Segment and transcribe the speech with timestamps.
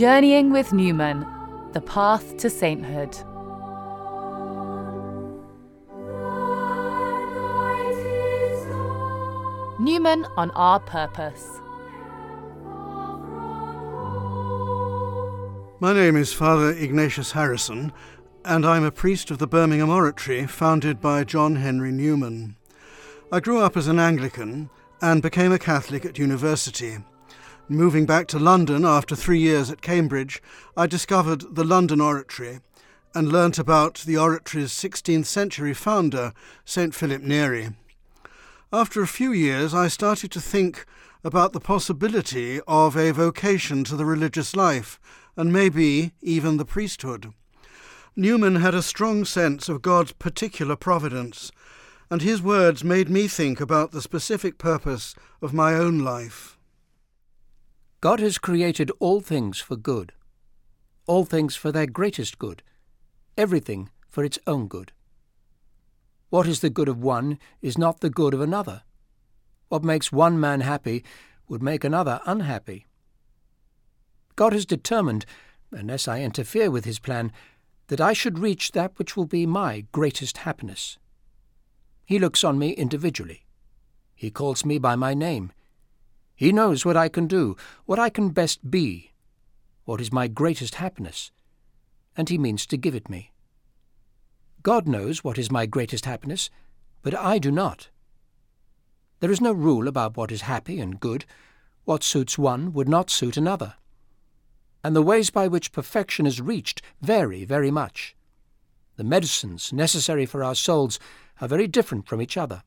[0.00, 1.26] Journeying with Newman
[1.74, 3.14] The Path to Sainthood.
[9.78, 11.60] Newman on Our Purpose.
[15.80, 17.92] My name is Father Ignatius Harrison,
[18.46, 22.56] and I'm a priest of the Birmingham Oratory founded by John Henry Newman.
[23.30, 24.70] I grew up as an Anglican
[25.02, 27.00] and became a Catholic at university.
[27.72, 30.42] Moving back to London after three years at Cambridge,
[30.76, 32.58] I discovered the London Oratory
[33.14, 36.32] and learnt about the oratory's 16th century founder,
[36.64, 36.92] St.
[36.92, 37.70] Philip Neri.
[38.72, 40.84] After a few years, I started to think
[41.22, 44.98] about the possibility of a vocation to the religious life,
[45.36, 47.32] and maybe even the priesthood.
[48.16, 51.52] Newman had a strong sense of God's particular providence,
[52.10, 56.56] and his words made me think about the specific purpose of my own life.
[58.00, 60.12] God has created all things for good,
[61.06, 62.62] all things for their greatest good,
[63.36, 64.92] everything for its own good.
[66.30, 68.84] What is the good of one is not the good of another.
[69.68, 71.04] What makes one man happy
[71.46, 72.86] would make another unhappy.
[74.34, 75.26] God has determined,
[75.70, 77.30] unless I interfere with his plan,
[77.88, 80.96] that I should reach that which will be my greatest happiness.
[82.06, 83.42] He looks on me individually.
[84.14, 85.52] He calls me by my name.
[86.40, 89.12] He knows what I can do, what I can best be,
[89.84, 91.32] what is my greatest happiness,
[92.16, 93.32] and he means to give it me.
[94.62, 96.48] God knows what is my greatest happiness,
[97.02, 97.90] but I do not.
[99.18, 101.26] There is no rule about what is happy and good.
[101.84, 103.74] What suits one would not suit another.
[104.82, 108.16] And the ways by which perfection is reached vary very much.
[108.96, 110.98] The medicines necessary for our souls
[111.38, 112.62] are very different from each other.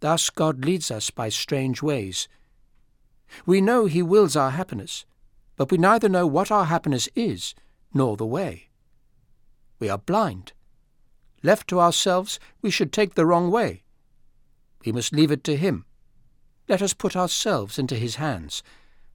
[0.00, 2.28] Thus God leads us by strange ways.
[3.44, 5.04] We know He wills our happiness,
[5.56, 7.54] but we neither know what our happiness is
[7.92, 8.68] nor the way.
[9.78, 10.52] We are blind.
[11.42, 13.82] Left to ourselves, we should take the wrong way.
[14.84, 15.84] We must leave it to Him.
[16.68, 18.62] Let us put ourselves into His hands,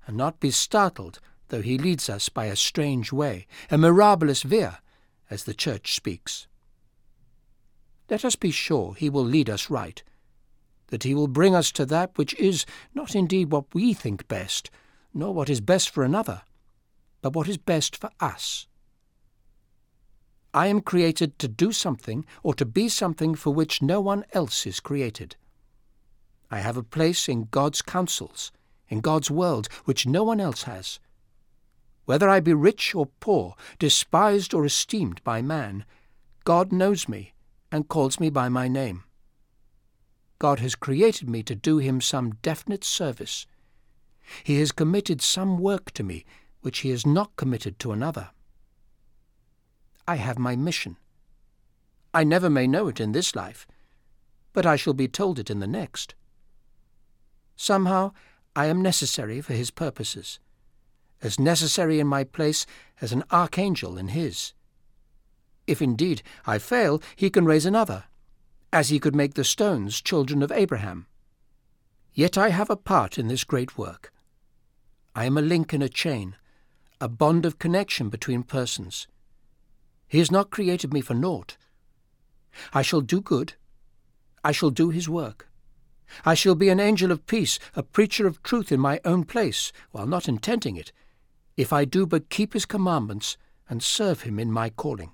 [0.05, 4.79] and not be startled though He leads us by a strange way, a mirabilis via,
[5.29, 6.47] as the Church speaks.
[8.09, 10.01] Let us be sure He will lead us right,
[10.87, 14.69] that He will bring us to that which is not indeed what we think best,
[15.13, 16.41] nor what is best for another,
[17.21, 18.67] but what is best for us.
[20.53, 24.67] I am created to do something or to be something for which no one else
[24.67, 25.35] is created.
[26.51, 28.51] I have a place in God's counsels,
[28.87, 30.99] in God's world, which no one else has.
[32.05, 35.85] Whether I be rich or poor, despised or esteemed by man,
[36.43, 37.33] God knows me
[37.71, 39.05] and calls me by my name.
[40.39, 43.45] God has created me to do him some definite service.
[44.43, 46.25] He has committed some work to me
[46.61, 48.29] which he has not committed to another.
[50.07, 50.97] I have my mission.
[52.13, 53.67] I never may know it in this life,
[54.53, 56.15] but I shall be told it in the next.
[57.55, 58.11] Somehow
[58.55, 60.39] I am necessary for his purposes,
[61.21, 62.65] as necessary in my place
[63.01, 64.53] as an archangel in his.
[65.67, 68.05] If indeed I fail, he can raise another,
[68.73, 71.05] as he could make the stones children of Abraham.
[72.11, 74.11] Yet I have a part in this great work.
[75.15, 76.35] I am a link in a chain,
[76.99, 79.07] a bond of connection between persons.
[80.07, 81.55] He has not created me for naught.
[82.73, 83.53] I shall do good.
[84.43, 85.47] I shall do his work.
[86.25, 89.71] I shall be an angel of peace, a preacher of truth in my own place,
[89.91, 90.91] while not intending it,
[91.55, 93.37] if I do but keep his commandments
[93.69, 95.11] and serve him in my calling.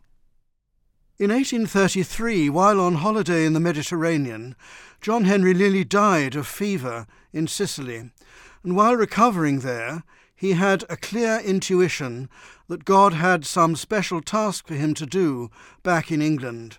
[1.19, 4.55] In 1833, while on holiday in the Mediterranean,
[5.01, 8.11] John Henry nearly died of fever in Sicily,
[8.63, 10.03] and while recovering there,
[10.33, 12.29] he had a clear intuition
[12.69, 15.51] that God had some special task for him to do
[15.83, 16.77] back in England.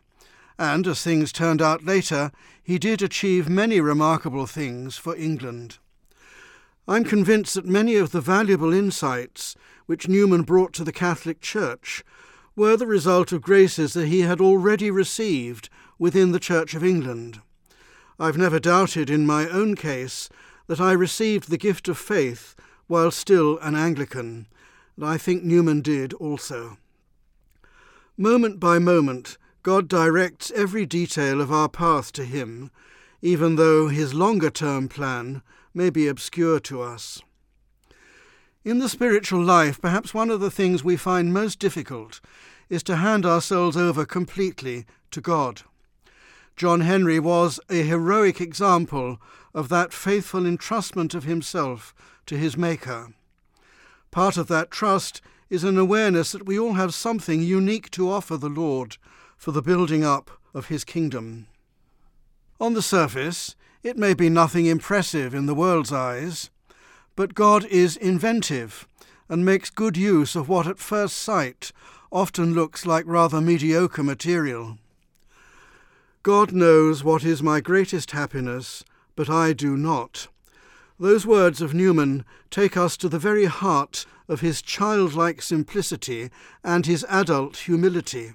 [0.59, 2.33] And, as things turned out later,
[2.63, 5.77] he did achieve many remarkable things for England.
[6.89, 9.55] I'm convinced that many of the valuable insights
[9.85, 12.03] which Newman brought to the Catholic Church
[12.57, 15.69] were the result of graces that he had already received
[15.99, 17.41] within the Church of England.
[18.19, 20.29] I've never doubted in my own case
[20.67, 22.55] that I received the gift of faith
[22.87, 24.47] while still an Anglican,
[24.97, 26.77] and I think Newman did also.
[28.17, 32.71] Moment by moment, God directs every detail of our path to Him,
[33.23, 35.43] even though His longer term plan
[35.73, 37.23] may be obscure to us.
[38.63, 42.21] In the spiritual life, perhaps one of the things we find most difficult
[42.69, 45.63] is to hand ourselves over completely to God.
[46.57, 49.19] John Henry was a heroic example
[49.55, 51.95] of that faithful entrustment of himself
[52.27, 53.15] to his Maker.
[54.11, 58.37] Part of that trust is an awareness that we all have something unique to offer
[58.37, 58.99] the Lord
[59.39, 61.47] for the building up of his kingdom.
[62.61, 66.51] On the surface, it may be nothing impressive in the world's eyes,
[67.21, 68.89] but God is inventive
[69.29, 71.71] and makes good use of what at first sight
[72.11, 74.79] often looks like rather mediocre material.
[76.23, 78.85] God knows what is my greatest happiness,
[79.17, 80.29] but I do not.
[80.99, 86.31] Those words of Newman take us to the very heart of his childlike simplicity
[86.65, 88.33] and his adult humility.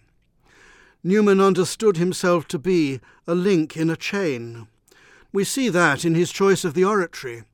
[1.04, 4.68] Newman understood himself to be a link in a chain.
[5.34, 7.46] We see that in his choice of the oratory.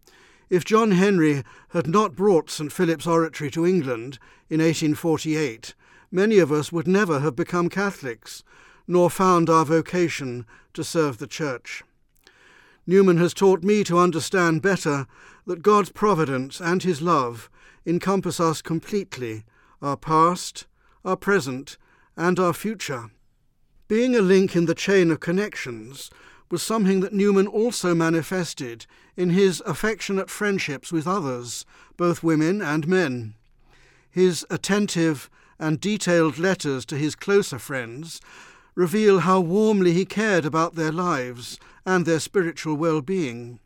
[0.51, 4.19] If John Henry had not brought St Philip's Oratory to England
[4.49, 5.73] in 1848,
[6.11, 8.43] many of us would never have become Catholics,
[8.85, 11.83] nor found our vocation to serve the Church.
[12.85, 15.07] Newman has taught me to understand better
[15.47, 17.49] that God's providence and his love
[17.85, 19.45] encompass us completely,
[19.81, 20.67] our past,
[21.05, 21.77] our present,
[22.17, 23.09] and our future.
[23.87, 26.09] Being a link in the chain of connections
[26.51, 31.65] was something that Newman also manifested in his affectionate friendships with others,
[31.97, 33.35] both women and men.
[34.09, 38.19] His attentive and detailed letters to his closer friends
[38.75, 43.59] reveal how warmly he cared about their lives and their spiritual well being.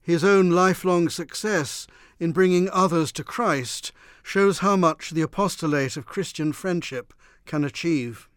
[0.00, 1.86] His own lifelong success
[2.18, 3.92] in bringing others to Christ
[4.22, 7.14] shows how much the apostolate of Christian friendship
[7.46, 8.28] can achieve.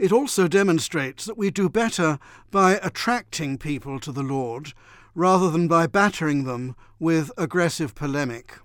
[0.00, 2.18] It also demonstrates that we do better
[2.50, 4.72] by attracting people to the Lord
[5.14, 8.60] rather than by battering them with aggressive polemic.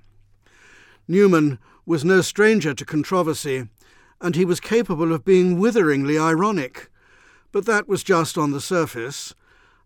[1.10, 3.68] Newman was no stranger to controversy,
[4.22, 6.90] and he was capable of being witheringly ironic,
[7.52, 9.36] but that was just on the surface.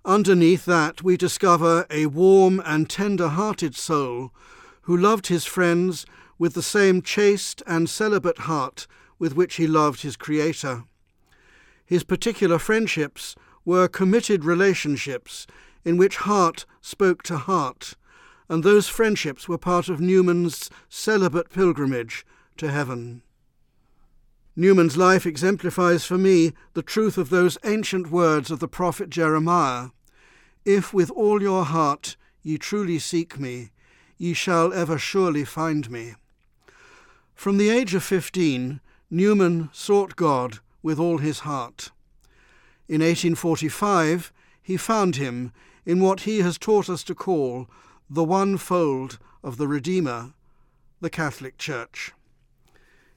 [0.06, 4.32] Underneath that, we discover a warm and tender hearted soul
[4.82, 6.06] who loved his friends
[6.38, 8.86] with the same chaste and celibate heart
[9.18, 10.84] with which he loved his Creator.
[11.90, 15.48] His particular friendships were committed relationships
[15.84, 17.96] in which heart spoke to heart,
[18.48, 22.28] and those friendships were part of Newman's celibate pilgrimage
[22.58, 23.24] to heaven.
[24.56, 29.88] Newman's life exemplifies for me the truth of those ancient words of the prophet Jeremiah
[30.66, 33.72] If with all your heart ye truly seek me,
[34.16, 36.14] ye shall ever surely find me.
[37.34, 41.92] From the age of fifteen, Newman sought God with all his heart.
[42.88, 44.32] In 1845,
[44.62, 45.52] he found him
[45.86, 47.68] in what he has taught us to call
[48.10, 50.34] the one fold of the Redeemer,
[51.02, 52.12] the Catholic Church.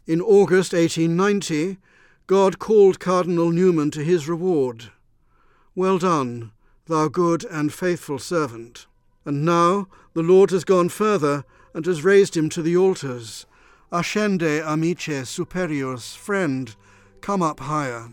[0.07, 1.79] In August 1890,
[2.27, 4.91] God called Cardinal Newman to his reward.
[5.75, 6.53] Well done,
[6.87, 8.87] thou good and faithful servant.
[9.25, 11.45] And now the Lord has gone further
[11.75, 13.47] and has raised him to the altars.
[13.91, 16.75] Ascende, amice superius, friend,
[17.23, 18.09] come up higher.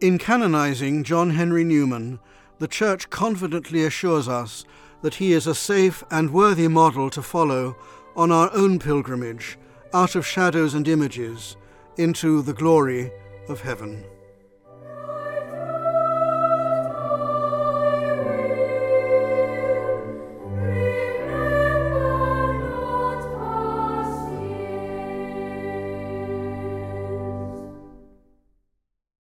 [0.00, 2.18] In canonizing John Henry Newman,
[2.58, 4.64] the Church confidently assures us
[5.02, 7.76] that he is a safe and worthy model to follow
[8.14, 9.56] on our own pilgrimage
[9.94, 11.56] out of shadows and images
[11.96, 13.10] into the glory
[13.48, 14.04] of heaven.